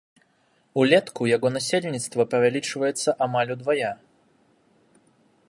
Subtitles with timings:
[0.83, 3.93] Улетку яго насельніцтва павялічваецца амаль удвая.